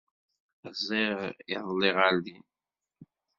[0.71, 1.17] Rziɣ
[1.55, 2.45] iḍelli ɣer din.